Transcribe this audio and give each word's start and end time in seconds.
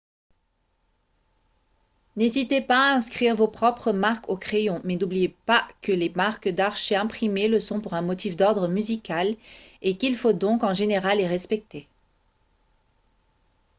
n'hésitez 2.15 2.59
pas 2.59 2.89
à 2.89 2.95
inscrire 2.95 3.35
vos 3.35 3.47
propres 3.47 3.91
marques 3.91 4.27
au 4.29 4.35
crayon 4.35 4.81
mais 4.83 4.95
n'oubliez 4.95 5.35
pas 5.45 5.67
que 5.83 5.91
les 5.91 6.09
marques 6.09 6.47
d'archet 6.49 6.95
imprimées 6.95 7.47
le 7.47 7.59
sont 7.59 7.79
pour 7.79 7.93
un 7.93 8.01
motif 8.01 8.35
d'ordre 8.35 8.67
musical 8.67 9.35
et 9.83 9.95
qu'il 9.97 10.17
faut 10.17 10.33
donc 10.33 10.63
en 10.63 10.73
général 10.73 11.19
les 11.19 11.27
respecter 11.27 11.87